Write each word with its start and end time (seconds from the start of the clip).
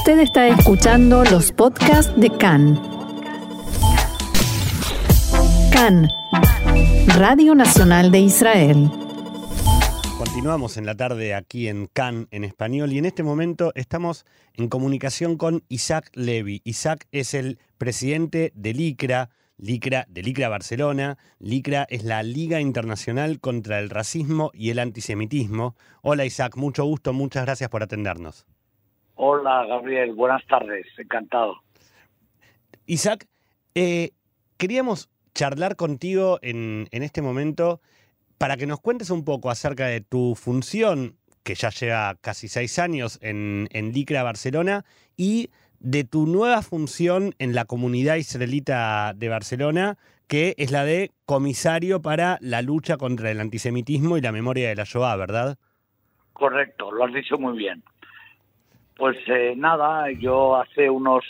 Usted 0.00 0.20
está 0.20 0.48
escuchando 0.48 1.24
los 1.24 1.52
podcasts 1.52 2.18
de 2.18 2.30
CAN. 2.30 2.80
CAN, 5.70 6.08
Radio 7.18 7.54
Nacional 7.54 8.10
de 8.10 8.20
Israel. 8.20 8.90
Continuamos 10.16 10.78
en 10.78 10.86
la 10.86 10.94
tarde 10.94 11.34
aquí 11.34 11.68
en 11.68 11.86
CAN 11.86 12.28
en 12.30 12.44
español 12.44 12.94
y 12.94 12.98
en 12.98 13.04
este 13.04 13.22
momento 13.22 13.72
estamos 13.74 14.24
en 14.54 14.70
comunicación 14.70 15.36
con 15.36 15.64
Isaac 15.68 16.10
Levy. 16.14 16.62
Isaac 16.64 17.06
es 17.12 17.34
el 17.34 17.58
presidente 17.76 18.52
de 18.54 18.72
LICRA, 18.72 19.28
LICRA 19.58 20.06
de 20.08 20.22
LICRA 20.22 20.48
Barcelona. 20.48 21.18
LICRA 21.40 21.86
es 21.90 22.04
la 22.04 22.22
Liga 22.22 22.58
Internacional 22.58 23.38
contra 23.38 23.78
el 23.78 23.90
Racismo 23.90 24.50
y 24.54 24.70
el 24.70 24.78
Antisemitismo. 24.78 25.76
Hola 26.00 26.24
Isaac, 26.24 26.56
mucho 26.56 26.86
gusto, 26.86 27.12
muchas 27.12 27.44
gracias 27.44 27.68
por 27.68 27.82
atendernos. 27.82 28.46
Hola 29.22 29.66
Gabriel, 29.66 30.14
buenas 30.14 30.46
tardes, 30.46 30.86
encantado. 30.96 31.58
Isaac, 32.86 33.26
eh, 33.74 34.12
queríamos 34.56 35.10
charlar 35.34 35.76
contigo 35.76 36.38
en, 36.40 36.88
en 36.90 37.02
este 37.02 37.20
momento 37.20 37.82
para 38.38 38.56
que 38.56 38.66
nos 38.66 38.80
cuentes 38.80 39.10
un 39.10 39.26
poco 39.26 39.50
acerca 39.50 39.88
de 39.88 40.00
tu 40.00 40.34
función, 40.36 41.18
que 41.42 41.54
ya 41.54 41.68
lleva 41.68 42.14
casi 42.22 42.48
seis 42.48 42.78
años 42.78 43.18
en, 43.20 43.68
en 43.72 43.92
LICRA 43.92 44.22
Barcelona, 44.22 44.86
y 45.18 45.50
de 45.80 46.04
tu 46.04 46.24
nueva 46.26 46.62
función 46.62 47.34
en 47.38 47.54
la 47.54 47.66
comunidad 47.66 48.16
israelita 48.16 49.12
de 49.14 49.28
Barcelona, 49.28 49.98
que 50.28 50.54
es 50.56 50.70
la 50.70 50.86
de 50.86 51.10
comisario 51.26 52.00
para 52.00 52.38
la 52.40 52.62
lucha 52.62 52.96
contra 52.96 53.30
el 53.30 53.40
antisemitismo 53.40 54.16
y 54.16 54.22
la 54.22 54.32
memoria 54.32 54.70
de 54.70 54.76
la 54.76 54.84
Shoah, 54.84 55.16
¿verdad? 55.16 55.58
Correcto, 56.32 56.90
lo 56.90 57.04
has 57.04 57.12
dicho 57.12 57.36
muy 57.36 57.58
bien. 57.58 57.84
Pues 59.00 59.16
eh, 59.28 59.54
nada, 59.56 60.10
yo 60.10 60.56
hace 60.56 60.90
unos 60.90 61.24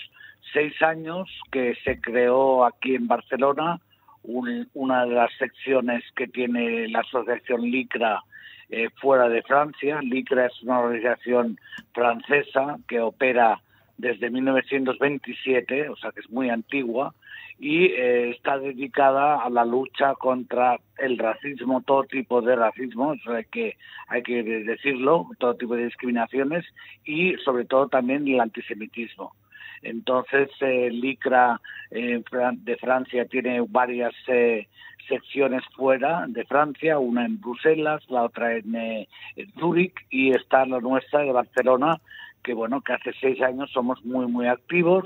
seis 0.53 0.75
años 0.83 1.31
que 1.53 1.77
se 1.85 2.01
creó 2.01 2.65
aquí 2.65 2.97
en 2.97 3.07
Barcelona 3.07 3.81
un, 4.25 4.69
una 4.75 5.07
de 5.07 5.15
las 5.15 5.31
secciones 5.39 6.03
que 6.17 6.27
tiene 6.27 6.89
la 6.89 6.99
asociación 6.99 7.61
LICRA 7.63 8.25
eh, 8.71 8.89
fuera 9.01 9.29
de 9.29 9.43
Francia. 9.43 10.01
LICRA 10.03 10.47
es 10.47 10.63
una 10.65 10.81
organización 10.81 11.61
francesa 11.95 12.77
que 12.89 12.99
opera 12.99 13.61
desde 14.01 14.31
1927, 14.31 15.89
o 15.89 15.97
sea 15.97 16.13
que 16.13 16.21
es 16.21 16.31
muy 16.31 16.51
antigua, 16.51 17.15
y 17.59 17.87
eh, 17.87 18.31
está 18.31 18.59
dedicada 18.59 19.43
a 19.43 19.51
la 19.51 19.65
lucha 19.65 20.15
contra 20.15 20.79
el 20.99 21.19
racismo, 21.19 21.83
todo 21.83 22.05
tipo 22.05 22.41
de 22.41 22.57
racismo, 22.57 23.13
eso 23.13 23.33
hay 23.35 23.45
que, 23.45 23.77
hay 24.09 24.23
que 24.23 24.43
decirlo, 24.43 25.29
todo 25.39 25.55
tipo 25.57 25.77
de 25.77 25.85
discriminaciones 25.85 26.65
y 27.05 27.35
sobre 27.45 27.67
todo 27.67 27.89
también 27.89 28.27
el 28.27 28.41
antisemitismo. 28.41 29.35
Entonces, 29.83 30.51
eh, 30.61 30.91
LICRA 30.91 31.61
eh, 31.91 32.23
de 32.55 32.77
Francia 32.77 33.25
tiene 33.27 33.65
varias 33.67 34.15
eh, 34.27 34.67
secciones 35.09 35.63
fuera 35.77 36.25
de 36.29 36.45
Francia, 36.45 36.99
una 36.99 37.27
en 37.27 37.41
Bruselas, 37.41 38.03
la 38.09 38.25
otra 38.25 38.57
en, 38.57 38.75
eh, 38.75 39.09
en 39.37 39.53
Zúrich 39.59 39.95
y 40.11 40.33
está 40.33 40.65
la 40.67 40.81
nuestra 40.81 41.21
de 41.21 41.33
Barcelona, 41.33 42.01
que 42.43 42.55
bueno, 42.55 42.81
que 42.81 42.93
hace 42.93 43.13
seis 43.21 43.41
años 43.43 43.71
somos 43.73 44.05
muy, 44.05 44.27
muy 44.27 44.47
activos, 44.47 45.05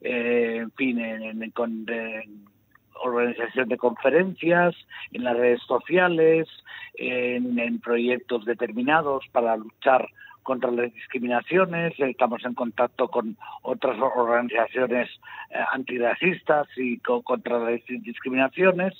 eh, 0.00 0.58
en 0.62 0.70
fin, 0.72 0.98
en, 0.98 1.50
con, 1.50 1.86
organización 3.04 3.68
de 3.68 3.76
conferencias, 3.76 4.74
en 5.12 5.24
las 5.24 5.36
redes 5.36 5.60
sociales, 5.66 6.48
en, 6.94 7.58
en 7.58 7.80
proyectos 7.80 8.44
determinados 8.44 9.24
para 9.32 9.56
luchar 9.56 10.08
contra 10.42 10.70
las 10.70 10.92
discriminaciones, 10.92 11.94
estamos 11.98 12.44
en 12.44 12.54
contacto 12.54 13.08
con 13.08 13.36
otras 13.62 13.96
organizaciones 14.00 15.08
eh, 15.50 15.58
antirracistas 15.72 16.66
y 16.76 16.98
co 16.98 17.22
contra 17.22 17.58
las 17.58 17.80
discriminaciones 17.86 18.94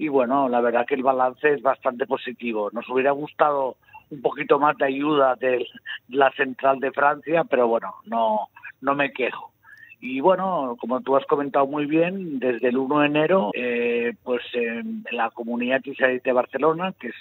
y 0.00 0.08
bueno, 0.08 0.48
la 0.48 0.62
verdad 0.62 0.86
que 0.86 0.94
el 0.94 1.02
balance 1.02 1.46
es 1.52 1.60
bastante 1.60 2.06
positivo. 2.06 2.70
Nos 2.72 2.88
hubiera 2.88 3.10
gustado 3.10 3.76
un 4.08 4.22
poquito 4.22 4.58
más 4.58 4.74
de 4.78 4.86
ayuda 4.86 5.36
de 5.36 5.66
la 6.08 6.30
central 6.30 6.80
de 6.80 6.90
Francia, 6.90 7.44
pero 7.44 7.68
bueno, 7.68 7.96
no, 8.06 8.48
no 8.80 8.94
me 8.94 9.12
quejo. 9.12 9.52
Y 10.00 10.20
bueno, 10.20 10.78
como 10.80 11.02
tú 11.02 11.16
has 11.16 11.26
comentado 11.26 11.66
muy 11.66 11.84
bien, 11.84 12.38
desde 12.38 12.68
el 12.68 12.78
1 12.78 13.00
de 13.00 13.06
enero, 13.06 13.50
eh, 13.52 14.14
pues 14.24 14.40
en 14.54 15.04
la 15.10 15.28
comunidad 15.28 15.82
israelí 15.84 16.20
de 16.24 16.32
Barcelona, 16.32 16.94
que 16.98 17.08
es 17.08 17.16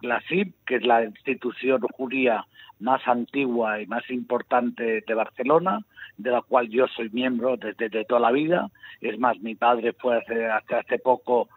la 0.00 0.20
CIP, 0.28 0.54
que 0.64 0.76
es 0.76 0.86
la 0.86 1.02
institución 1.02 1.80
judía 1.96 2.46
más 2.78 3.00
antigua 3.08 3.80
y 3.80 3.88
más 3.88 4.08
importante 4.08 5.02
de 5.04 5.14
Barcelona, 5.14 5.80
de 6.16 6.30
la 6.30 6.42
cual 6.42 6.68
yo 6.68 6.86
soy 6.86 7.10
miembro 7.10 7.56
desde 7.56 7.88
de 7.88 8.04
toda 8.04 8.20
la 8.20 8.30
vida. 8.30 8.70
Es 9.00 9.18
más, 9.18 9.36
mi 9.40 9.56
padre 9.56 9.94
fue 9.94 10.22
hasta 10.48 10.78
hace 10.78 11.00
poco 11.00 11.48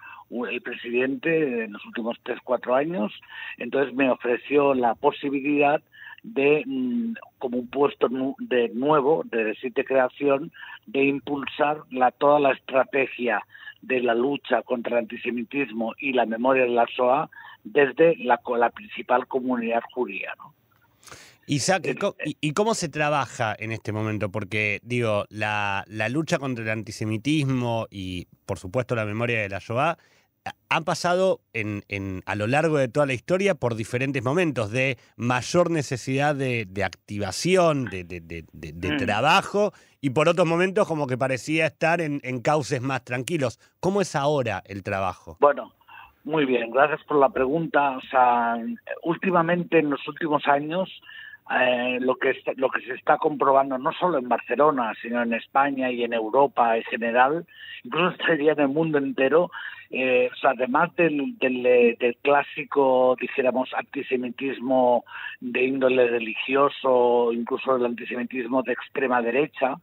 el 0.50 0.62
presidente 0.62 1.66
en 1.66 1.74
los 1.74 1.86
últimos 1.86 2.18
tres, 2.24 2.40
cuatro 2.44 2.76
años. 2.76 3.12
Entonces 3.58 3.94
me 3.94 4.10
ofreció 4.10 4.74
la 4.74 4.96
posibilidad 4.96 5.82
de, 6.24 6.64
mm, 6.66 7.14
como 7.38 7.60
un 7.60 7.68
puesto 7.68 8.08
de 8.40 8.70
nuevo, 8.70 9.24
de 9.26 9.44
decir 9.44 9.74
de 9.74 9.86
creación, 9.86 10.52
de 10.86 11.04
impulsar 11.04 11.82
la, 11.92 12.12
toda 12.12 12.40
la 12.40 12.52
estrategia 12.52 13.44
de 13.82 14.02
la 14.02 14.16
lucha 14.16 14.62
contra 14.62 14.98
el 14.98 15.04
antisemitismo 15.04 15.94
y 16.00 16.14
la 16.14 16.26
memoria 16.26 16.64
de 16.64 16.70
la 16.70 16.88
SOA 16.96 17.30
desde 17.64 18.16
la, 18.18 18.40
la 18.58 18.70
principal 18.70 19.28
comunidad 19.28 19.82
judía. 19.94 20.34
¿no? 20.38 20.54
Isaac, 21.46 21.86
¿y, 22.26 22.38
¿y 22.40 22.54
cómo 22.54 22.74
se 22.74 22.88
trabaja 22.88 23.54
en 23.60 23.74
este 23.74 23.92
momento? 23.92 24.32
Porque, 24.32 24.80
digo, 24.84 25.26
la, 25.30 25.84
la 25.88 26.08
lucha 26.08 26.40
contra 26.40 26.64
el 26.64 26.70
antisemitismo 26.70 27.88
y, 27.92 28.28
por 28.46 28.60
supuesto, 28.60 28.96
la 28.96 29.06
memoria 29.06 29.42
de 29.42 29.50
la 29.50 29.60
Shoah 29.60 29.98
han 30.70 30.84
pasado 30.84 31.40
en, 31.54 31.84
en, 31.88 32.22
a 32.26 32.36
lo 32.36 32.48
largo 32.48 32.78
de 32.78 32.88
toda 32.88 33.06
la 33.06 33.14
historia 33.14 33.56
por 33.56 33.76
diferentes 33.76 34.24
momentos 34.24 34.72
de 34.72 34.98
mayor 35.16 35.72
necesidad 35.72 36.36
de, 36.36 36.66
de 36.66 36.84
activación, 36.84 37.86
de, 37.86 38.04
de, 38.04 38.20
de 38.52 38.92
mm. 38.94 38.98
trabajo, 38.98 39.72
y 40.02 40.10
por 40.10 40.28
otros 40.28 40.48
momentos 40.48 40.88
como 40.88 41.08
que 41.08 41.18
parecía 41.18 41.68
estar 41.68 42.02
en, 42.02 42.20
en 42.24 42.42
cauces 42.42 42.82
más 42.82 43.04
tranquilos. 43.06 43.60
¿Cómo 43.80 44.02
es 44.02 44.16
ahora 44.16 44.62
el 44.66 44.84
trabajo? 44.84 45.38
Bueno, 45.40 45.74
muy 46.24 46.46
bien, 46.46 46.72
gracias 46.72 47.02
por 47.06 47.20
la 47.20 47.30
pregunta. 47.30 47.98
O 47.98 48.02
sea, 48.10 48.58
últimamente, 49.04 49.80
en 49.80 49.90
los 49.90 50.06
últimos 50.08 50.48
años, 50.48 50.90
eh, 51.52 51.98
lo 52.00 52.16
que 52.16 52.32
está, 52.32 52.54
lo 52.56 52.70
que 52.70 52.82
se 52.82 52.94
está 52.94 53.18
comprobando 53.18 53.78
no 53.78 53.92
solo 53.94 54.18
en 54.18 54.30
Barcelona 54.30 54.94
sino 55.02 55.22
en 55.22 55.34
España 55.34 55.92
y 55.92 56.04
en 56.04 56.14
Europa 56.14 56.78
en 56.78 56.84
general 56.84 57.46
incluso 57.84 58.16
estaría 58.20 58.54
en 58.54 58.62
el 58.62 58.68
mundo 58.70 58.98
entero 58.98 59.52
eh, 59.90 60.30
o 60.32 60.36
sea, 60.38 60.52
además 60.52 60.96
del, 60.96 61.38
del, 61.38 61.64
del, 62.00 62.18
clásico 62.22 63.16
dijéramos 63.20 63.74
antisemitismo 63.76 65.04
de 65.42 65.64
índole 65.66 66.08
religioso 66.08 67.32
incluso 67.34 67.76
el 67.76 67.86
antisemitismo 67.86 68.64
de 68.64 68.74
extrema 68.74 69.22
derecha 69.22 69.76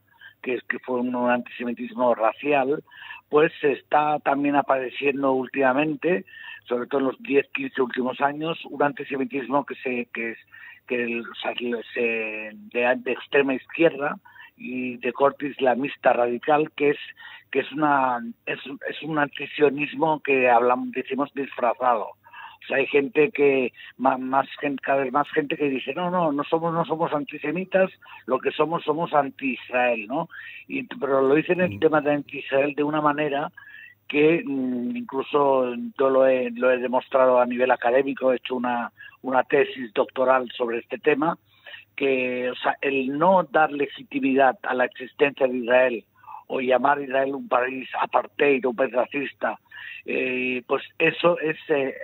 que 0.43 0.55
es 0.55 0.63
que 0.65 0.79
fue 0.79 1.01
un 1.01 1.15
antisemitismo 1.15 2.15
racial 2.15 2.83
pues 3.29 3.53
está 3.63 4.19
también 4.21 4.57
apareciendo 4.57 5.33
últimamente 5.33 6.25
sobre 6.67 6.87
todo 6.87 7.01
en 7.01 7.07
los 7.09 7.23
10 7.23 7.49
15 7.53 7.83
últimos 7.83 8.21
años 8.21 8.59
un 8.67 8.83
antisemitismo 8.83 9.65
que 9.65 9.75
se 9.77 10.07
que 10.13 10.33
es 10.33 10.39
que 10.87 11.23
se, 11.95 12.01
de, 12.01 12.97
de, 12.97 13.13
extrema 13.13 13.55
izquierda 13.55 14.17
y 14.57 14.97
de 14.97 15.13
corte 15.13 15.47
islamista 15.47 16.13
radical 16.13 16.71
que 16.73 16.91
es 16.91 16.99
que 17.51 17.61
es 17.61 17.73
una 17.73 18.21
es, 18.47 18.59
es 18.89 19.03
un 19.03 19.19
antisionismo 19.19 20.21
que 20.21 20.49
hablamos 20.51 20.91
decimos 20.93 21.31
disfrazado 21.35 22.13
o 22.63 22.67
sea 22.67 22.79
hay 22.79 22.87
gente 22.87 23.31
que 23.31 23.73
más, 23.97 24.19
más 24.19 24.49
gente 24.61 24.83
cada 24.83 25.03
vez 25.03 25.13
más 25.13 25.29
gente 25.31 25.57
que 25.57 25.69
dice 25.69 25.95
no 25.95 26.11
no 26.11 26.33
no 26.33 26.45
somos 26.45 26.73
no 26.73 26.85
somos 26.85 27.13
antisemitas 27.13 27.91
lo 28.27 28.39
que 28.39 28.51
somos 28.51 28.85
somos 28.85 29.13
anti 29.15 29.55
Israel 29.55 30.07
no 30.07 30.29
y 30.69 30.83
pero 30.83 31.23
lo 31.23 31.35
dicen 31.35 31.61
el 31.61 31.79
tema 31.81 32.01
de 32.01 32.13
anti 32.13 32.39
Israel 32.39 32.75
de 32.75 32.85
una 32.85 33.01
manera 33.01 33.51
que 34.11 34.43
mmm, 34.45 34.97
incluso 34.97 35.73
yo 35.99 36.11
lo 36.11 36.27
he, 36.27 36.51
lo 36.51 36.71
he 36.71 36.79
demostrado 36.79 37.41
a 37.41 37.47
nivel 37.47 37.71
académico, 37.71 38.33
he 38.33 38.37
hecho 38.37 38.57
una, 38.57 38.93
una 39.23 39.45
tesis 39.45 39.95
doctoral 39.95 40.51
sobre 40.57 40.79
este 40.79 40.99
tema, 40.99 41.39
que 41.97 42.51
o 42.51 42.55
sea, 42.57 42.77
el 42.83 43.17
no 43.17 43.45
dar 43.45 43.71
legitimidad 43.71 44.59
a 44.65 44.75
la 44.75 44.87
existencia 44.87 45.47
de 45.47 45.59
Israel 45.59 46.05
o 46.49 46.61
llamar 46.61 46.99
a 46.99 47.03
Israel 47.03 47.37
un 47.37 47.49
país 47.49 47.89
apartheid, 48.01 48.67
un 48.67 48.75
país 48.75 48.93
racista, 48.93 49.61
eh, 50.05 50.63
pues 50.67 50.83
eso 50.99 51.39
es, 51.39 51.57
eh, 51.69 51.95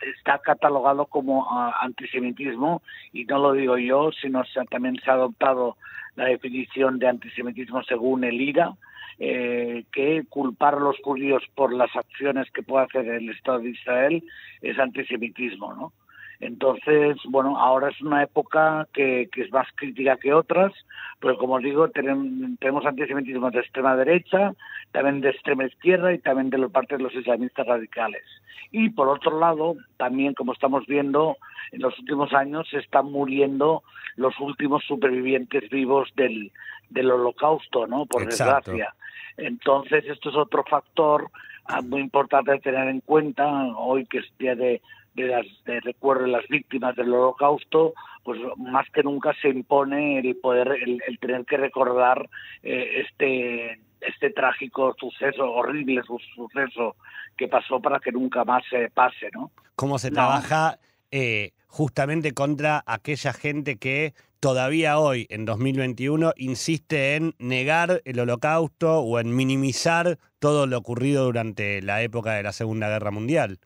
está 0.00 0.38
catalogado 0.38 1.06
como 1.06 1.40
uh, 1.40 1.72
antisemitismo 1.80 2.82
y 3.12 3.24
no 3.24 3.38
lo 3.38 3.52
digo 3.52 3.78
yo, 3.78 4.10
sino 4.12 4.44
se, 4.44 4.64
también 4.66 4.98
se 5.04 5.10
ha 5.10 5.14
adoptado 5.14 5.76
la 6.16 6.26
definición 6.26 6.98
de 6.98 7.08
antisemitismo 7.08 7.82
según 7.82 8.24
el 8.24 8.40
IRA, 8.40 8.74
eh, 9.18 9.84
que 9.92 10.24
culpar 10.28 10.74
a 10.74 10.80
los 10.80 10.98
judíos 10.98 11.42
por 11.54 11.72
las 11.72 11.94
acciones 11.96 12.50
que 12.50 12.62
puede 12.62 12.84
hacer 12.84 13.08
el 13.08 13.30
Estado 13.30 13.60
de 13.60 13.70
Israel 13.70 14.24
es 14.60 14.78
antisemitismo, 14.78 15.72
¿no? 15.74 15.92
Entonces, 16.40 17.16
bueno, 17.28 17.58
ahora 17.58 17.88
es 17.88 18.00
una 18.00 18.22
época 18.22 18.86
que, 18.92 19.28
que 19.32 19.42
es 19.42 19.52
más 19.52 19.66
crítica 19.74 20.16
que 20.16 20.34
otras, 20.34 20.72
pero 21.20 21.38
como 21.38 21.54
os 21.54 21.62
digo, 21.62 21.88
tenemos, 21.90 22.58
tenemos 22.58 22.84
antisemitismo 22.84 23.50
de 23.50 23.60
extrema 23.60 23.96
derecha, 23.96 24.52
también 24.92 25.20
de 25.20 25.30
extrema 25.30 25.64
izquierda 25.64 26.12
y 26.12 26.18
también 26.18 26.50
de 26.50 26.58
la 26.58 26.68
parte 26.68 26.96
de 26.96 27.02
los 27.02 27.14
islamistas 27.14 27.66
radicales. 27.66 28.22
Y 28.70 28.90
por 28.90 29.08
otro 29.08 29.38
lado, 29.38 29.76
también 29.96 30.34
como 30.34 30.52
estamos 30.52 30.86
viendo, 30.86 31.36
en 31.72 31.82
los 31.82 31.98
últimos 31.98 32.32
años 32.32 32.68
se 32.70 32.78
están 32.78 33.10
muriendo 33.10 33.82
los 34.16 34.38
últimos 34.40 34.84
supervivientes 34.84 35.68
vivos 35.70 36.10
del, 36.16 36.52
del 36.90 37.10
holocausto, 37.10 37.86
¿no? 37.86 38.06
Por 38.06 38.22
Exacto. 38.24 38.72
desgracia. 38.72 38.94
Entonces, 39.36 40.04
esto 40.06 40.30
es 40.30 40.36
otro 40.36 40.64
factor 40.64 41.30
ah, 41.66 41.82
muy 41.82 42.00
importante 42.00 42.52
de 42.52 42.60
tener 42.60 42.88
en 42.88 43.00
cuenta 43.00 43.46
hoy 43.76 44.06
que 44.06 44.18
es 44.18 44.26
día 44.38 44.54
de, 44.54 44.80
de, 45.16 45.26
las, 45.28 45.46
de 45.64 45.80
recuerdo 45.80 46.24
de 46.24 46.30
las 46.30 46.46
víctimas 46.48 46.94
del 46.96 47.12
holocausto, 47.12 47.94
pues 48.22 48.38
más 48.56 48.88
que 48.90 49.02
nunca 49.02 49.34
se 49.40 49.48
impone 49.48 50.18
el 50.20 50.36
poder, 50.36 50.68
el, 50.82 51.00
el 51.06 51.18
tener 51.18 51.44
que 51.44 51.56
recordar 51.56 52.28
eh, 52.62 53.02
este 53.06 53.80
este 54.02 54.30
trágico 54.30 54.94
suceso, 55.00 55.50
horrible 55.50 56.02
su- 56.06 56.20
suceso 56.34 56.96
que 57.36 57.48
pasó 57.48 57.80
para 57.80 57.98
que 57.98 58.12
nunca 58.12 58.44
más 58.44 58.62
se 58.70 58.90
pase, 58.90 59.30
¿no? 59.32 59.50
cómo 59.74 59.98
se 59.98 60.10
No. 60.10 60.16
trabaja 60.16 60.78
eh, 61.10 61.52
justamente 61.66 62.32
contra 62.32 62.84
aquella 62.86 63.32
gente 63.32 63.76
que 63.78 64.12
todavía 64.38 64.98
hoy, 64.98 65.26
en 65.30 65.44
2021, 65.46 66.34
insiste 66.36 67.16
en 67.16 67.34
negar 67.38 68.02
el 68.04 68.20
holocausto 68.20 69.00
o 69.00 69.18
en 69.18 69.34
minimizar 69.34 70.18
todo 70.38 70.66
lo 70.66 70.78
ocurrido 70.78 71.24
durante 71.24 71.80
la 71.82 72.02
época 72.02 72.34
de 72.34 72.42
la 72.42 72.52
Segunda 72.52 72.88
Guerra 72.88 73.10
Mundial. 73.10 73.58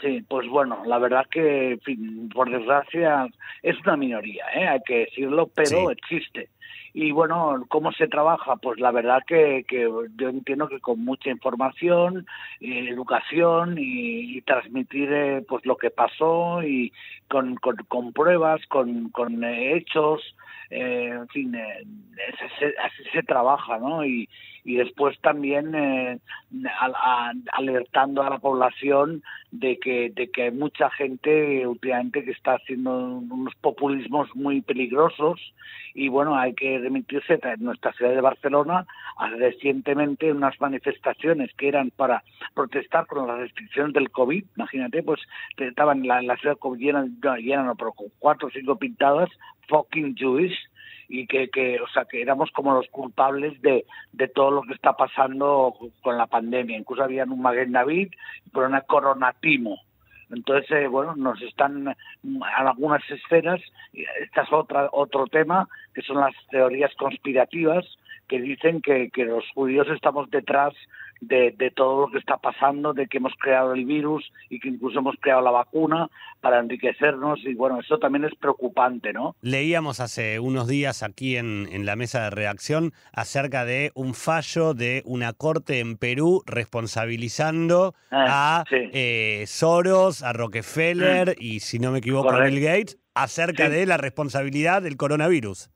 Sí, 0.00 0.22
pues 0.28 0.46
bueno, 0.48 0.82
la 0.86 0.98
verdad 0.98 1.26
que, 1.28 1.72
en 1.72 1.80
fin, 1.80 2.28
por 2.32 2.48
desgracia, 2.50 3.26
es 3.62 3.76
una 3.80 3.96
minoría, 3.96 4.44
¿eh? 4.54 4.68
hay 4.68 4.80
que 4.86 4.98
decirlo, 5.00 5.48
pero 5.54 5.88
Sí. 5.88 5.96
existe. 5.98 6.48
Y 6.94 7.10
bueno, 7.10 7.64
¿cómo 7.68 7.92
se 7.92 8.06
trabaja? 8.08 8.56
Pues 8.56 8.78
la 8.80 8.90
verdad 8.92 9.22
que, 9.26 9.64
que 9.68 9.88
yo 10.16 10.28
entiendo 10.28 10.68
que 10.68 10.80
con 10.80 11.04
mucha 11.04 11.30
información, 11.30 12.26
eh, 12.60 12.88
educación 12.88 13.76
y, 13.78 14.36
y 14.38 14.40
transmitir 14.42 15.12
eh, 15.12 15.44
pues 15.48 15.66
lo 15.66 15.76
que 15.76 15.90
pasó 15.90 16.62
y 16.62 16.92
con, 17.28 17.56
con, 17.56 17.76
con 17.88 18.12
pruebas, 18.12 18.64
con, 18.68 19.10
con 19.10 19.42
eh, 19.44 19.76
hechos, 19.76 20.22
eh, 20.70 21.10
en 21.12 21.28
fin, 21.28 21.54
eh, 21.54 21.82
es- 22.28 22.62
es- 22.62 22.74
así 22.82 23.02
se 23.12 23.22
trabaja, 23.22 23.78
¿no? 23.78 24.04
Y, 24.04 24.28
y 24.68 24.76
después 24.76 25.18
también 25.22 25.74
eh, 25.74 26.18
alertando 27.52 28.22
a 28.22 28.28
la 28.28 28.38
población 28.38 29.22
de 29.50 29.78
que, 29.78 30.12
de 30.14 30.30
que 30.30 30.42
hay 30.42 30.50
mucha 30.50 30.90
gente 30.90 31.66
últimamente 31.66 32.22
que 32.22 32.32
está 32.32 32.56
haciendo 32.56 32.94
unos 32.94 33.54
populismos 33.62 34.28
muy 34.34 34.60
peligrosos 34.60 35.40
y 35.94 36.10
bueno, 36.10 36.36
hay 36.36 36.52
que 36.52 36.78
remitirse 36.78 37.40
en 37.42 37.64
nuestra 37.64 37.94
ciudad 37.94 38.12
de 38.12 38.20
Barcelona 38.20 38.86
a 39.16 39.30
recientemente 39.30 40.30
unas 40.30 40.60
manifestaciones 40.60 41.50
que 41.54 41.68
eran 41.68 41.90
para 41.90 42.22
protestar 42.52 43.06
con 43.06 43.26
las 43.26 43.38
restricciones 43.38 43.94
del 43.94 44.10
COVID, 44.10 44.44
imagínate, 44.54 45.02
pues 45.02 45.22
estaban 45.56 46.06
la, 46.06 46.20
la 46.20 46.36
ciudad 46.36 46.58
llena, 46.76 47.06
llena 47.38 47.62
no, 47.62 47.74
pero 47.74 47.92
con 47.92 48.08
cuatro 48.18 48.48
o 48.48 48.50
cinco 48.50 48.76
pintadas, 48.76 49.30
fucking 49.66 50.14
Jewish, 50.14 50.58
y 51.08 51.26
que, 51.26 51.48
que, 51.48 51.80
o 51.80 51.88
sea, 51.88 52.04
que 52.04 52.20
éramos 52.20 52.50
como 52.52 52.74
los 52.74 52.88
culpables 52.88 53.60
de, 53.62 53.86
de 54.12 54.28
todo 54.28 54.50
lo 54.50 54.62
que 54.62 54.74
está 54.74 54.92
pasando 54.92 55.74
con 56.02 56.18
la 56.18 56.26
pandemia. 56.26 56.76
Incluso 56.76 57.02
había 57.02 57.24
un 57.24 57.40
Maguen 57.40 57.72
David 57.72 58.10
por 58.52 58.64
una 58.64 58.82
coronatimo. 58.82 59.80
Entonces, 60.30 60.70
eh, 60.70 60.86
bueno, 60.86 61.16
nos 61.16 61.40
están 61.40 61.84
mm, 62.22 62.36
en 62.36 62.66
algunas 62.66 63.02
esferas, 63.10 63.60
esta 63.92 64.42
es 64.42 64.52
otra, 64.52 64.90
otro 64.92 65.26
tema, 65.26 65.68
que 65.94 66.02
son 66.02 66.20
las 66.20 66.34
teorías 66.50 66.94
conspirativas, 66.96 67.86
que 68.28 68.40
dicen 68.40 68.82
que, 68.82 69.08
que 69.10 69.24
los 69.24 69.44
judíos 69.54 69.88
estamos 69.88 70.30
detrás 70.30 70.74
de, 71.20 71.52
de 71.56 71.70
todo 71.70 72.02
lo 72.06 72.12
que 72.12 72.18
está 72.18 72.36
pasando, 72.36 72.92
de 72.94 73.06
que 73.08 73.18
hemos 73.18 73.32
creado 73.40 73.72
el 73.74 73.84
virus 73.84 74.24
y 74.50 74.60
que 74.60 74.68
incluso 74.68 74.98
hemos 75.00 75.16
creado 75.20 75.42
la 75.42 75.50
vacuna 75.50 76.08
para 76.40 76.60
enriquecernos 76.60 77.40
y 77.44 77.54
bueno, 77.54 77.80
eso 77.80 77.98
también 77.98 78.24
es 78.24 78.34
preocupante, 78.36 79.12
¿no? 79.12 79.34
Leíamos 79.42 79.98
hace 80.00 80.38
unos 80.38 80.68
días 80.68 81.02
aquí 81.02 81.36
en, 81.36 81.68
en 81.72 81.84
la 81.86 81.96
mesa 81.96 82.22
de 82.24 82.30
reacción 82.30 82.92
acerca 83.12 83.64
de 83.64 83.90
un 83.94 84.14
fallo 84.14 84.74
de 84.74 85.02
una 85.04 85.32
corte 85.32 85.80
en 85.80 85.96
Perú 85.96 86.42
responsabilizando 86.46 87.94
Ah, 88.10 88.60
a 88.60 88.64
sí. 88.68 88.76
eh, 88.92 89.44
Soros, 89.46 90.22
a 90.22 90.32
Rockefeller 90.32 91.34
y, 91.38 91.60
si 91.60 91.78
no 91.78 91.90
me 91.92 91.98
equivoco, 91.98 92.30
a. 92.30 92.44
Bill 92.44 92.60
Gates 92.60 92.98
acerca 93.14 93.66
Sí. 93.66 93.72
de 93.72 93.86
la 93.86 93.96
responsabilidad 93.96 94.82
del 94.82 94.96
coronavirus. 94.96 95.70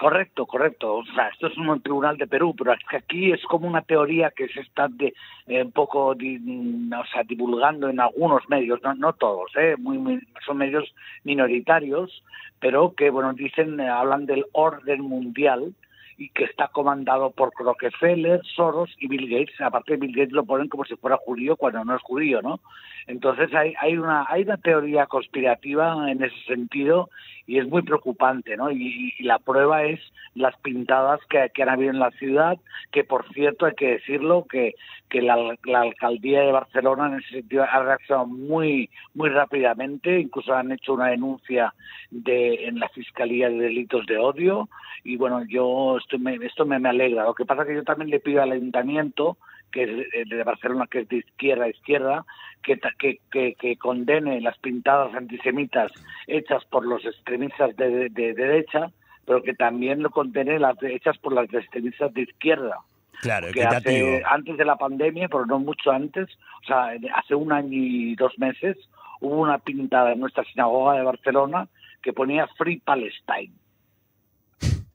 Correcto, 0.00 0.46
correcto. 0.46 0.94
O 0.96 1.04
sea, 1.04 1.28
esto 1.28 1.48
es 1.48 1.58
un 1.58 1.78
tribunal 1.82 2.16
de 2.16 2.26
Perú, 2.26 2.54
pero 2.56 2.72
aquí 2.96 3.32
es 3.32 3.42
como 3.44 3.68
una 3.68 3.82
teoría 3.82 4.30
que 4.30 4.48
se 4.48 4.60
está 4.60 4.88
de, 4.88 5.12
eh, 5.46 5.62
un 5.62 5.72
poco 5.72 6.14
mm, 6.18 6.90
o 6.94 7.04
sea, 7.12 7.22
divulgando 7.22 7.86
en 7.90 8.00
algunos 8.00 8.48
medios, 8.48 8.80
no, 8.82 8.94
no 8.94 9.12
todos, 9.12 9.50
¿eh? 9.56 9.74
Muy, 9.78 9.98
muy- 9.98 10.26
son 10.46 10.56
medios 10.56 10.90
minoritarios, 11.22 12.22
pero 12.60 12.94
que, 12.94 13.10
bueno, 13.10 13.34
dicen, 13.34 13.78
eh, 13.78 13.90
hablan 13.90 14.24
del 14.24 14.46
orden 14.52 15.02
mundial 15.02 15.74
y 16.20 16.28
que 16.28 16.44
está 16.44 16.68
comandado 16.68 17.30
por 17.30 17.50
Rockefeller, 17.58 18.42
Soros 18.44 18.94
y 18.98 19.08
Bill 19.08 19.26
Gates. 19.26 19.58
Aparte, 19.58 19.96
Bill 19.96 20.14
Gates 20.14 20.32
lo 20.32 20.44
ponen 20.44 20.68
como 20.68 20.84
si 20.84 20.94
fuera 20.96 21.16
judío 21.16 21.56
cuando 21.56 21.82
no 21.82 21.96
es 21.96 22.02
judío, 22.02 22.42
¿no? 22.42 22.60
Entonces 23.06 23.52
hay, 23.54 23.72
hay, 23.80 23.96
una, 23.96 24.26
hay 24.28 24.42
una 24.42 24.58
teoría 24.58 25.06
conspirativa 25.06 26.10
en 26.10 26.22
ese 26.22 26.38
sentido 26.46 27.08
y 27.46 27.58
es 27.58 27.66
muy 27.66 27.80
preocupante, 27.82 28.54
¿no? 28.58 28.70
Y, 28.70 29.14
la 29.20 29.38
prueba 29.38 29.84
es 29.84 30.00
las 30.34 30.56
pintadas 30.58 31.20
que, 31.28 31.50
que 31.54 31.62
han 31.62 31.70
habido 31.70 31.90
en 31.90 31.98
la 31.98 32.10
ciudad, 32.12 32.58
que 32.92 33.02
por 33.02 33.26
cierto 33.32 33.64
hay 33.64 33.74
que 33.74 33.92
decirlo 33.92 34.44
que, 34.48 34.74
que 35.08 35.22
la, 35.22 35.56
la 35.64 35.80
alcaldía 35.80 36.42
de 36.42 36.52
Barcelona 36.52 37.08
en 37.08 37.14
ese 37.18 37.40
sentido 37.40 37.64
ha 37.64 37.82
reaccionado 37.82 38.28
muy 38.28 38.90
muy 39.14 39.30
rápidamente, 39.30 40.20
incluso 40.20 40.54
han 40.54 40.70
hecho 40.70 40.94
una 40.94 41.08
denuncia 41.08 41.74
de 42.10 42.66
en 42.66 42.78
la 42.78 42.88
fiscalía 42.90 43.48
de 43.48 43.58
delitos 43.58 44.06
de 44.06 44.18
odio 44.18 44.68
y 45.02 45.16
bueno 45.16 45.44
yo 45.48 45.96
esto 46.10 46.18
me, 46.18 46.34
esto 46.44 46.66
me, 46.66 46.78
me 46.78 46.88
alegra. 46.88 47.24
Lo 47.24 47.34
que 47.34 47.44
pasa 47.44 47.64
que 47.64 47.74
yo 47.74 47.84
también 47.84 48.10
le 48.10 48.18
pido 48.20 48.42
al 48.42 48.52
ayuntamiento 48.52 49.36
que 49.70 49.84
es 49.84 49.90
eh, 50.14 50.24
de 50.26 50.42
Barcelona, 50.42 50.88
que 50.90 51.00
es 51.00 51.08
de 51.08 51.18
izquierda 51.18 51.66
a 51.66 51.68
izquierda, 51.68 52.24
que, 52.62 52.80
que, 52.98 53.20
que, 53.30 53.54
que 53.54 53.76
condene 53.76 54.40
las 54.40 54.58
pintadas 54.58 55.14
antisemitas 55.14 55.92
hechas 56.26 56.64
por 56.64 56.84
los 56.84 57.04
extremistas 57.04 57.76
de, 57.76 57.88
de- 57.88 58.08
de 58.10 58.34
derecha, 58.34 58.90
pero 59.24 59.42
que 59.44 59.54
también 59.54 60.02
lo 60.02 60.10
condene 60.10 60.58
las 60.58 60.76
hechas 60.82 61.16
por 61.18 61.32
las 61.32 61.52
extremistas 61.54 62.12
de 62.12 62.22
izquierda. 62.22 62.78
Claro, 63.22 63.48
Que 63.52 63.62
hace, 63.62 64.22
antes 64.28 64.56
de 64.56 64.64
la 64.64 64.74
pandemia, 64.76 65.28
pero 65.28 65.46
no 65.46 65.60
mucho 65.60 65.92
antes, 65.92 66.26
o 66.62 66.66
sea, 66.66 66.90
hace 67.14 67.34
un 67.36 67.52
año 67.52 67.68
y 67.72 68.16
dos 68.16 68.36
meses, 68.38 68.76
hubo 69.20 69.36
una 69.36 69.58
pintada 69.58 70.12
en 70.12 70.18
nuestra 70.20 70.42
sinagoga 70.44 70.94
de 70.94 71.04
Barcelona 71.04 71.68
que 72.02 72.12
ponía 72.12 72.48
Free 72.58 72.78
Palestine. 72.78 73.52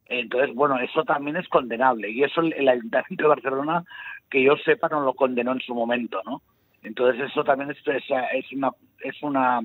Entonces, 0.07 0.55
bueno, 0.55 0.77
eso 0.79 1.03
también 1.03 1.37
es 1.37 1.47
condenable. 1.49 2.09
Y 2.09 2.23
eso 2.23 2.41
el, 2.41 2.67
Ayuntamiento 2.67 3.23
de 3.23 3.29
Barcelona, 3.29 3.83
que 4.29 4.43
yo 4.43 4.55
sepa, 4.57 4.87
no 4.89 5.01
lo 5.01 5.13
condenó 5.13 5.53
en 5.53 5.61
su 5.61 5.73
momento, 5.73 6.21
¿no? 6.25 6.41
Entonces 6.83 7.31
eso 7.31 7.43
también 7.43 7.71
es, 7.71 7.77
es, 7.87 8.51
una 8.51 8.69
es 8.99 9.23
una 9.23 9.59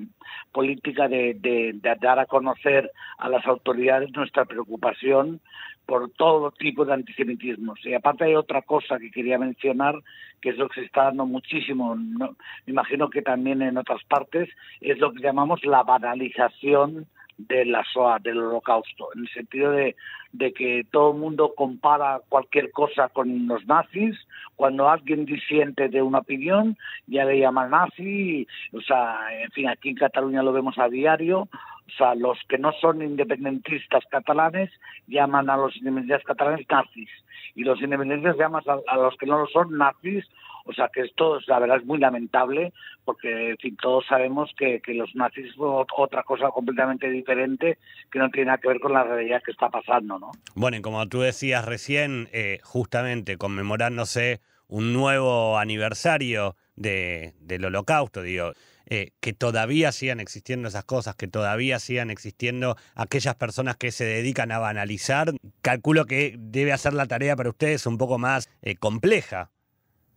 política 0.52 1.06
de, 1.06 1.78
dar 2.00 2.18
a 2.18 2.24
conocer 2.24 2.90
a 3.18 3.28
las 3.28 3.46
autoridades 3.46 4.10
nuestra 4.12 4.46
preocupación 4.46 5.40
por 5.84 6.10
todo 6.12 6.50
tipo 6.52 6.86
de 6.86 6.94
antisemitismo. 6.94 7.74
Y 7.84 7.92
aparte 7.92 8.24
hay 8.24 8.34
otra 8.34 8.62
cosa 8.62 8.98
que 8.98 9.10
quería 9.10 9.38
mencionar, 9.38 9.96
que 10.40 10.48
es 10.48 10.56
lo 10.56 10.68
que 10.70 10.80
se 10.80 10.86
está 10.86 11.04
dando 11.04 11.26
muchísimo, 11.26 11.94
me 11.94 12.30
imagino 12.66 13.10
que 13.10 13.20
también 13.20 13.60
en 13.60 13.76
otras 13.76 14.02
partes, 14.04 14.48
es 14.80 14.98
lo 14.98 15.12
que 15.12 15.22
llamamos 15.22 15.62
la 15.64 15.82
banalización 15.82 17.06
de 17.48 17.64
la 17.64 17.84
SOA, 17.92 18.18
del 18.18 18.38
holocausto, 18.38 19.08
en 19.14 19.22
el 19.22 19.28
sentido 19.30 19.72
de, 19.72 19.96
de 20.32 20.52
que 20.52 20.84
todo 20.90 21.12
el 21.12 21.18
mundo 21.18 21.54
compara 21.56 22.20
cualquier 22.28 22.70
cosa 22.70 23.08
con 23.08 23.46
los 23.46 23.66
nazis, 23.66 24.16
cuando 24.56 24.88
alguien 24.88 25.24
disiente 25.24 25.88
de 25.88 26.02
una 26.02 26.18
opinión 26.18 26.76
ya 27.06 27.24
le 27.24 27.38
llaman 27.38 27.70
nazi, 27.70 28.46
o 28.72 28.80
sea, 28.80 29.18
en 29.42 29.50
fin, 29.52 29.68
aquí 29.68 29.90
en 29.90 29.96
Cataluña 29.96 30.42
lo 30.42 30.52
vemos 30.52 30.78
a 30.78 30.88
diario, 30.88 31.40
o 31.42 31.92
sea, 31.96 32.14
los 32.14 32.38
que 32.48 32.58
no 32.58 32.72
son 32.72 33.02
independentistas 33.02 34.04
catalanes 34.10 34.70
llaman 35.08 35.50
a 35.50 35.56
los 35.56 35.76
independentistas 35.76 36.24
catalanes 36.24 36.66
nazis, 36.68 37.08
y 37.54 37.64
los 37.64 37.80
independentistas 37.80 38.36
llaman 38.36 38.62
a, 38.66 38.92
a 38.92 38.96
los 38.96 39.16
que 39.16 39.26
no 39.26 39.38
lo 39.38 39.46
son 39.46 39.76
nazis, 39.76 40.24
o 40.70 40.72
sea 40.72 40.88
que 40.92 41.02
esto, 41.02 41.38
la 41.46 41.58
verdad, 41.58 41.78
es 41.78 41.84
muy 41.84 41.98
lamentable, 41.98 42.72
porque, 43.04 43.56
todos 43.80 44.04
sabemos 44.08 44.50
que, 44.56 44.80
que 44.80 44.94
los 44.94 45.14
nazis 45.14 45.54
fue 45.56 45.68
otra 45.68 46.22
cosa 46.22 46.50
completamente 46.50 47.10
diferente 47.10 47.78
que 48.10 48.18
no 48.18 48.30
tiene 48.30 48.46
nada 48.46 48.58
que 48.58 48.68
ver 48.68 48.80
con 48.80 48.92
la 48.92 49.04
realidad 49.04 49.42
que 49.44 49.52
está 49.52 49.68
pasando, 49.68 50.18
¿no? 50.18 50.30
Bueno, 50.54 50.76
y 50.76 50.80
como 50.80 51.06
tú 51.08 51.20
decías 51.20 51.64
recién, 51.64 52.28
eh, 52.32 52.58
justamente 52.62 53.36
conmemorándose 53.36 54.40
un 54.68 54.92
nuevo 54.92 55.58
aniversario 55.58 56.56
de, 56.76 57.34
del 57.40 57.64
holocausto, 57.64 58.22
digo, 58.22 58.52
eh, 58.92 59.12
que 59.20 59.32
todavía 59.32 59.92
sigan 59.92 60.18
existiendo 60.18 60.66
esas 60.66 60.84
cosas, 60.84 61.14
que 61.14 61.28
todavía 61.28 61.78
sigan 61.78 62.10
existiendo 62.10 62.76
aquellas 62.96 63.36
personas 63.36 63.76
que 63.76 63.92
se 63.92 64.04
dedican 64.04 64.50
a 64.50 64.58
banalizar, 64.58 65.32
calculo 65.62 66.06
que 66.06 66.34
debe 66.36 66.72
hacer 66.72 66.94
la 66.94 67.06
tarea 67.06 67.36
para 67.36 67.50
ustedes 67.50 67.86
un 67.86 67.98
poco 67.98 68.18
más 68.18 68.48
eh, 68.62 68.74
compleja. 68.74 69.52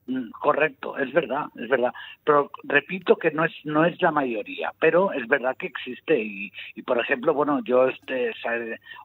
Mm, 0.07 0.31
correcto, 0.31 0.97
es 0.97 1.13
verdad, 1.13 1.45
es 1.55 1.69
verdad. 1.69 1.93
Pero 2.25 2.51
repito 2.63 3.15
que 3.15 3.31
no 3.31 3.45
es 3.45 3.53
no 3.63 3.85
es 3.85 4.01
la 4.01 4.11
mayoría, 4.11 4.73
pero 4.79 5.13
es 5.13 5.27
verdad 5.27 5.55
que 5.57 5.67
existe 5.67 6.19
y, 6.21 6.51
y 6.75 6.81
por 6.81 6.99
ejemplo, 6.99 7.33
bueno, 7.33 7.61
yo 7.63 7.87
este 7.87 8.31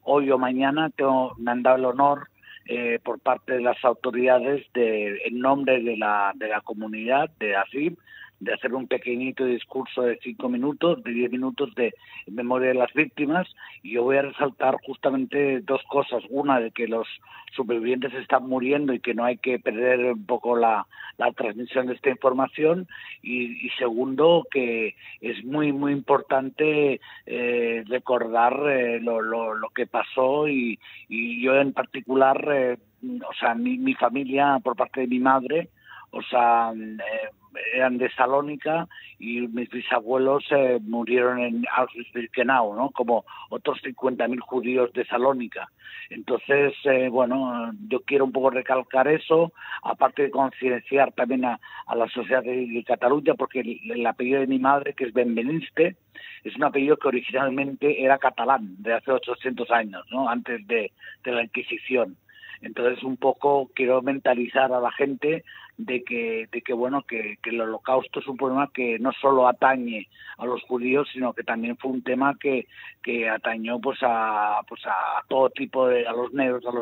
hoy 0.03 0.31
o 0.31 0.39
mañana 0.39 0.91
tengo, 0.91 1.35
me 1.39 1.53
han 1.53 1.63
dado 1.63 1.77
el 1.77 1.85
honor 1.85 2.29
eh, 2.67 2.99
por 3.03 3.21
parte 3.21 3.55
de 3.55 3.61
las 3.61 3.83
autoridades 3.85 4.67
de 4.75 5.23
en 5.25 5.39
nombre 5.39 5.83
de 5.83 5.97
la 5.97 6.33
de 6.35 6.49
la 6.49 6.61
comunidad 6.63 7.31
de 7.39 7.57
ASIM 7.57 7.97
de 8.41 8.55
hacer 8.55 8.75
un 8.75 8.87
pequeñito 8.87 9.45
discurso 9.45 10.03
de 10.03 10.19
cinco 10.23 10.49
minutos, 10.49 11.03
de 11.03 11.13
diez 11.13 11.31
minutos 11.31 11.75
de 11.75 11.95
memoria 12.27 12.69
de 12.69 12.75
las 12.75 12.93
víctimas 12.93 13.49
y 13.83 13.93
yo 13.93 14.05
voy 14.05 14.17
a 14.17 14.23
resaltar 14.23 14.77
justamente 14.85 15.61
dos 15.61 15.83
cosas. 15.89 16.23
Una, 16.31 16.61
de 16.61 16.71
que 16.71 16.87
los 16.87 17.07
supervivientes 17.53 18.15
están 18.15 18.49
muriendo 18.49 18.93
y 18.93 19.01
que 19.01 19.15
no 19.15 19.25
hay 19.25 19.39
que 19.39 19.59
perder 19.59 20.13
un 20.13 20.27
poco 20.27 20.57
la, 20.57 20.87
la 21.17 21.33
transmisión 21.33 21.87
de 21.87 21.95
esta 21.95 22.11
información 22.11 22.87
y, 23.23 23.69
segundo, 23.79 24.47
que 24.51 24.95
es 25.21 25.45
muy, 25.45 25.73
muy 25.73 25.93
importante 25.93 27.01
eh, 27.27 27.85
recordar 27.87 28.55
eh, 28.69 29.01
lo, 29.01 29.21
lo, 29.21 29.55
lo, 29.55 29.69
que 29.71 29.87
pasó 29.87 30.49
y, 30.49 30.79
y 31.09 31.43
yo 31.43 31.57
en 31.57 31.73
particular, 31.73 32.49
eh, 32.53 32.79
o 33.03 33.35
sea, 33.39 33.55
mi, 33.55 33.79
mi 33.79 33.95
familia 33.95 34.61
por 34.63 34.77
parte 34.77 35.01
de 35.03 35.07
mi 35.09 35.19
madre, 35.19 35.69
o 36.11 36.23
sea, 36.23 36.73
eh, 36.75 37.31
eran 37.75 37.99
de 37.99 38.11
Salónica 38.13 38.89
y 39.19 39.47
mis 39.49 39.69
bisabuelos 39.71 40.45
eh, 40.51 40.79
murieron 40.83 41.39
en 41.41 41.65
Auschwitz-Birkenau, 41.65 42.75
¿no? 42.77 42.91
Como 42.91 43.25
otros 43.51 43.81
50.000 43.83 44.41
judíos 44.41 44.93
de 44.93 45.05
Salónica. 45.07 45.69
Entonces, 46.11 46.75
eh, 46.85 47.09
bueno, 47.09 47.73
yo 47.89 48.01
quiero 48.01 48.25
un 48.25 48.33
poco 48.33 48.51
recalcar 48.51 49.09
eso, 49.09 49.53
aparte 49.83 50.23
de 50.23 50.31
concienciar 50.31 51.13
también 51.13 51.45
a, 51.45 51.61
la 51.95 52.09
sociedad 52.09 52.43
de, 52.43 52.85
Cataluña, 52.87 53.35
porque 53.35 53.61
el, 53.61 54.07
apellido 54.07 54.41
de 54.41 54.47
mi 54.47 54.59
madre, 54.59 54.95
que 54.95 55.05
es 55.05 55.13
Benveniste, 55.13 55.97
es 56.45 56.57
un 56.57 56.65
apellido 56.65 56.97
que 56.97 57.09
originalmente 57.09 58.03
era 58.03 58.19
catalán, 58.19 58.77
de 58.79 58.95
hace 58.95 59.11
800 59.11 59.71
años, 59.71 60.05
¿no? 60.11 60.29
Antes 60.29 60.67
de 60.67 60.93
la 61.25 61.43
Inquisición. 61.43 62.17
Entonces, 62.63 63.03
un 63.05 63.17
poco 63.17 63.71
quiero 63.75 64.03
mentalizar 64.03 64.73
a 64.73 64.81
la 64.81 64.91
gente 64.93 65.45
de 65.79 66.03
que, 66.03 66.49
de 66.51 66.61
que 66.61 66.73
bueno, 66.73 67.03
que, 67.03 67.39
el 67.45 67.61
holocausto 67.61 68.19
es 68.19 68.27
un 68.27 68.37
problema 68.37 68.69
que 68.75 68.99
no 68.99 69.13
solo 69.13 69.47
atañe 69.47 70.09
a 70.37 70.45
los 70.45 70.61
judíos, 70.65 71.09
sino 71.13 71.33
que 71.33 71.45
también 71.45 71.77
fue 71.77 71.93
un 71.93 72.03
tema 72.03 72.37
que, 72.39 72.67
que 73.01 73.29
atañó 73.31 73.81
pues 73.81 73.99
a, 74.03 74.61
pues 74.69 74.85
a 74.87 75.23
todo 75.29 75.51
tipo 75.51 75.87
de, 75.87 76.07
a 76.07 76.13
los 76.13 76.33
negros, 76.33 76.65
a 76.67 76.73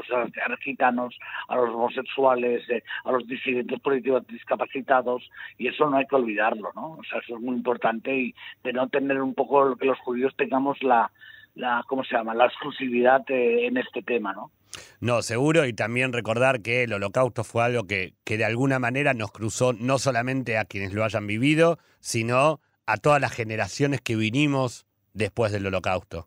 los 0.48 0.60
gitanos, 0.60 1.14
a 1.48 1.56
los 1.56 1.74
homosexuales, 1.74 2.68
eh, 2.70 2.82
a 3.04 3.12
los 3.12 3.26
disidentes 3.26 3.78
políticos 3.80 4.26
discapacitados, 4.28 5.30
y 5.58 5.68
eso 5.68 5.88
no 5.90 5.98
hay 5.98 6.06
que 6.06 6.16
olvidarlo, 6.16 6.72
¿no? 6.74 6.92
O 6.92 7.04
sea, 7.04 7.20
eso 7.20 7.36
es 7.36 7.42
muy 7.42 7.54
importante 7.54 8.16
y 8.16 8.34
de 8.64 8.72
no 8.72 8.88
tener 8.88 9.20
un 9.20 9.34
poco 9.34 9.76
que 9.76 9.86
los 9.86 9.98
judíos 9.98 10.34
tengamos 10.36 10.82
la, 10.82 11.10
la 11.54 11.84
¿cómo 11.86 12.02
se 12.02 12.16
llama? 12.16 12.34
la 12.34 12.46
exclusividad 12.46 13.22
eh, 13.30 13.66
en 13.66 13.76
este 13.76 14.02
tema, 14.02 14.32
¿no? 14.32 14.50
No, 15.00 15.22
seguro, 15.22 15.66
y 15.66 15.72
también 15.72 16.12
recordar 16.12 16.62
que 16.62 16.84
el 16.84 16.92
holocausto 16.92 17.44
fue 17.44 17.64
algo 17.64 17.86
que, 17.86 18.14
que 18.24 18.38
de 18.38 18.44
alguna 18.44 18.78
manera 18.78 19.14
nos 19.14 19.30
cruzó 19.30 19.72
no 19.72 19.98
solamente 19.98 20.58
a 20.58 20.64
quienes 20.64 20.92
lo 20.92 21.04
hayan 21.04 21.26
vivido, 21.26 21.78
sino 22.00 22.60
a 22.86 22.96
todas 22.96 23.20
las 23.20 23.32
generaciones 23.32 24.00
que 24.00 24.16
vinimos 24.16 24.86
después 25.12 25.52
del 25.52 25.66
holocausto. 25.66 26.26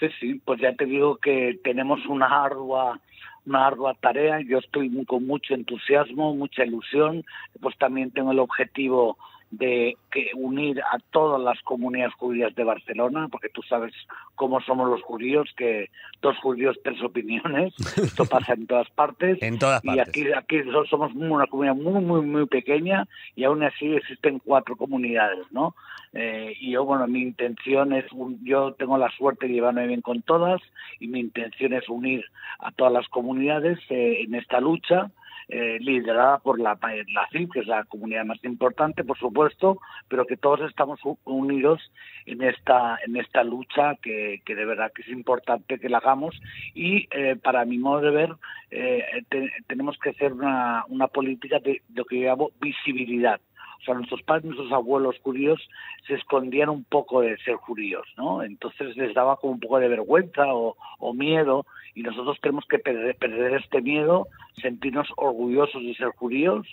Sí, 0.00 0.06
sí, 0.20 0.40
pues 0.44 0.60
ya 0.60 0.74
te 0.74 0.84
digo 0.86 1.16
que 1.16 1.58
tenemos 1.62 2.04
una 2.06 2.26
ardua 2.44 3.00
una 3.46 3.66
ardua 3.66 3.94
tarea, 3.94 4.40
yo 4.40 4.58
estoy 4.58 5.04
con 5.04 5.26
mucho 5.26 5.54
entusiasmo, 5.54 6.34
mucha 6.34 6.64
ilusión, 6.64 7.24
pues 7.60 7.76
también 7.76 8.10
tengo 8.10 8.32
el 8.32 8.38
objetivo 8.38 9.18
de 9.52 9.98
que 10.10 10.30
unir 10.34 10.80
a 10.80 10.98
todas 11.10 11.40
las 11.40 11.60
comunidades 11.60 12.14
judías 12.14 12.54
de 12.54 12.64
Barcelona, 12.64 13.28
porque 13.30 13.50
tú 13.50 13.62
sabes 13.62 13.92
cómo 14.34 14.62
somos 14.62 14.88
los 14.88 15.02
judíos, 15.02 15.52
que 15.56 15.90
dos 16.22 16.38
judíos, 16.38 16.78
tres 16.82 17.02
opiniones, 17.02 17.74
esto 18.02 18.24
pasa 18.24 18.54
en 18.54 18.66
todas 18.66 18.88
partes. 18.90 19.40
en 19.42 19.58
todas 19.58 19.82
partes. 19.82 20.16
Y 20.16 20.24
aquí, 20.24 20.32
aquí 20.32 20.62
somos 20.88 21.14
una 21.14 21.46
comunidad 21.46 21.74
muy, 21.74 22.02
muy, 22.02 22.22
muy 22.22 22.46
pequeña 22.46 23.06
y 23.36 23.44
aún 23.44 23.62
así 23.62 23.94
existen 23.94 24.38
cuatro 24.38 24.74
comunidades, 24.76 25.46
¿no? 25.50 25.74
Eh, 26.14 26.56
y 26.58 26.72
yo, 26.72 26.84
bueno, 26.86 27.06
mi 27.06 27.20
intención 27.20 27.92
es, 27.92 28.06
yo 28.42 28.72
tengo 28.72 28.96
la 28.96 29.10
suerte 29.10 29.46
de 29.46 29.54
llevarme 29.54 29.86
bien 29.86 30.00
con 30.00 30.22
todas 30.22 30.62
y 30.98 31.08
mi 31.08 31.20
intención 31.20 31.74
es 31.74 31.88
unir 31.90 32.24
a 32.58 32.72
todas 32.72 32.92
las 32.92 33.08
comunidades 33.08 33.78
eh, 33.90 34.22
en 34.24 34.34
esta 34.34 34.60
lucha 34.60 35.10
eh, 35.48 35.78
liderada 35.80 36.38
por 36.38 36.60
la, 36.60 36.78
la 36.82 37.28
CIP, 37.30 37.52
que 37.52 37.60
es 37.60 37.66
la 37.66 37.84
comunidad 37.84 38.24
más 38.24 38.42
importante, 38.44 39.04
por 39.04 39.18
supuesto, 39.18 39.78
pero 40.08 40.26
que 40.26 40.36
todos 40.36 40.60
estamos 40.68 41.00
unidos 41.24 41.80
en 42.26 42.42
esta, 42.42 42.98
en 43.04 43.16
esta 43.16 43.42
lucha 43.44 43.96
que, 43.96 44.40
de 44.46 44.64
verdad 44.64 44.92
que 44.94 45.02
es 45.02 45.08
importante 45.08 45.78
que 45.78 45.88
la 45.88 45.98
hagamos 45.98 46.40
y 46.74 47.08
eh, 47.10 47.36
para 47.36 47.64
mi 47.64 47.78
modo 47.78 48.00
de 48.00 48.10
ver 48.10 48.30
eh, 48.70 49.24
tenemos 49.66 49.98
que 49.98 50.10
hacer 50.10 50.32
una, 50.32 50.84
política 51.12 51.58
de 51.58 51.82
lo 51.94 52.04
que 52.04 52.20
yo 52.20 52.28
llamo 52.28 52.50
visibilidad 52.60 53.40
o 53.82 53.84
sea, 53.84 53.94
nuestros 53.94 54.22
padres, 54.22 54.44
nuestros 54.44 54.70
abuelos 54.70 55.16
judíos 55.22 55.60
se 56.06 56.14
escondían 56.14 56.68
un 56.68 56.84
poco 56.84 57.20
de 57.20 57.36
ser 57.38 57.56
judíos, 57.56 58.06
¿no? 58.16 58.44
Entonces 58.44 58.96
les 58.96 59.12
daba 59.12 59.36
como 59.36 59.54
un 59.54 59.60
poco 59.60 59.80
de 59.80 59.88
vergüenza 59.88 60.44
o, 60.46 60.76
miedo 61.14 61.66
y 61.94 62.02
nosotros 62.02 62.38
tenemos 62.40 62.64
que 62.66 62.78
perder, 62.78 63.16
perder 63.16 63.54
este 63.54 63.82
miedo, 63.82 64.28
sentirnos 64.60 65.08
orgullosos 65.16 65.82
de 65.82 65.94
ser 65.94 66.08
judíos 66.08 66.66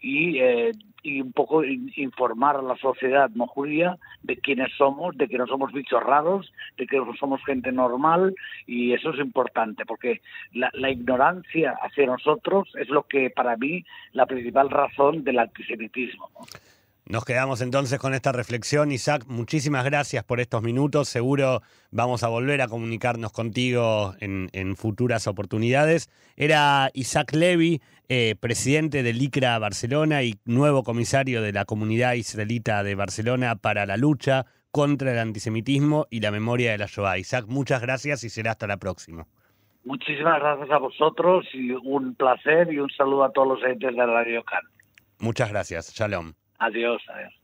y, 0.00 0.38
eh, 0.38 0.72
y 1.02 1.20
un 1.20 1.32
poco 1.32 1.64
informar 1.64 2.56
a 2.56 2.62
la 2.62 2.76
sociedad 2.76 3.30
no 3.34 3.46
judía 3.46 3.98
de 4.22 4.36
quiénes 4.36 4.72
somos, 4.76 5.16
de 5.16 5.28
que 5.28 5.38
no 5.38 5.46
somos 5.46 5.72
bichos 5.72 6.02
raros, 6.02 6.52
de 6.76 6.86
que 6.86 6.98
no 6.98 7.14
somos 7.16 7.44
gente 7.44 7.72
normal 7.72 8.34
y 8.66 8.92
eso 8.92 9.10
es 9.10 9.20
importante 9.20 9.84
porque 9.84 10.20
la, 10.52 10.70
la 10.74 10.90
ignorancia 10.90 11.76
hacia 11.82 12.06
nosotros 12.06 12.72
es 12.76 12.88
lo 12.88 13.02
que 13.04 13.30
para 13.30 13.56
mí 13.56 13.84
la 14.12 14.26
principal 14.26 14.70
razón 14.70 15.24
del 15.24 15.38
antisemitismo. 15.38 16.30
Nos 17.08 17.24
quedamos 17.24 17.62
entonces 17.62 17.98
con 17.98 18.12
esta 18.12 18.32
reflexión. 18.32 18.92
Isaac, 18.92 19.24
muchísimas 19.28 19.82
gracias 19.82 20.24
por 20.24 20.40
estos 20.40 20.62
minutos. 20.62 21.08
Seguro 21.08 21.62
vamos 21.90 22.22
a 22.22 22.28
volver 22.28 22.60
a 22.60 22.68
comunicarnos 22.68 23.32
contigo 23.32 24.12
en, 24.20 24.76
futuras 24.76 25.26
oportunidades. 25.26 26.10
Era 26.36 26.90
Isaac 26.92 27.32
Levy, 27.32 27.80
eh, 28.10 28.34
presidente 28.38 29.02
del 29.02 29.22
ICRA 29.22 29.58
Barcelona 29.58 30.22
y 30.22 30.34
nuevo 30.44 30.82
comisario 30.82 31.40
de 31.40 31.52
la 31.52 31.64
comunidad 31.64 32.12
israelita 32.12 32.82
de 32.82 32.94
Barcelona 32.94 33.56
para 33.56 33.86
la 33.86 33.96
lucha 33.96 34.44
contra 34.70 35.10
el 35.12 35.18
antisemitismo 35.18 36.06
y 36.10 36.20
la 36.20 36.30
memoria 36.30 36.72
de 36.72 36.78
la 36.78 36.86
Shoah. 36.88 37.16
Isaac, 37.16 37.46
muchas 37.48 37.80
gracias 37.80 38.22
y 38.22 38.28
será 38.28 38.50
hasta 38.50 38.66
la 38.66 38.76
próxima. 38.76 39.26
Muchísimas 39.82 40.40
gracias 40.40 40.70
a 40.70 40.76
vosotros 40.76 41.46
y 41.54 41.70
un 41.70 42.14
placer 42.16 42.70
y 42.70 42.80
un 42.80 42.90
saludo 42.90 43.24
a 43.24 43.32
todos 43.32 43.48
los 43.48 43.64
entes 43.64 43.96
de 43.96 44.04
Radio 44.04 44.44
Can. 44.44 44.60
Muchas 45.20 45.48
gracias. 45.48 45.94
Shalom. 45.94 46.34
Adiós. 46.58 47.02
adiós. 47.08 47.37